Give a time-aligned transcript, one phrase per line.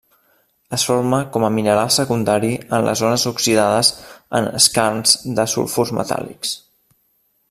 [0.77, 3.93] Es forma com a mineral secundari en les zones oxidades
[4.39, 6.57] en skarns de sulfurs metàl·lics.